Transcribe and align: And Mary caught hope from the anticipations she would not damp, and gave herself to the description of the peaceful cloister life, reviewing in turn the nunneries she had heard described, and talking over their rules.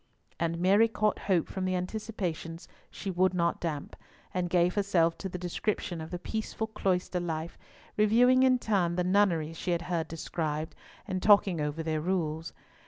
And 0.39 0.57
Mary 0.57 0.87
caught 0.87 1.19
hope 1.29 1.47
from 1.47 1.63
the 1.65 1.75
anticipations 1.75 2.67
she 2.89 3.11
would 3.11 3.35
not 3.35 3.61
damp, 3.61 3.95
and 4.33 4.49
gave 4.49 4.73
herself 4.73 5.15
to 5.19 5.29
the 5.29 5.37
description 5.37 6.01
of 6.01 6.09
the 6.09 6.17
peaceful 6.17 6.65
cloister 6.65 7.19
life, 7.19 7.55
reviewing 7.97 8.41
in 8.41 8.57
turn 8.57 8.95
the 8.95 9.03
nunneries 9.03 9.57
she 9.57 9.69
had 9.69 9.83
heard 9.83 10.07
described, 10.07 10.73
and 11.07 11.21
talking 11.21 11.61
over 11.61 11.83
their 11.83 12.01
rules. 12.01 12.51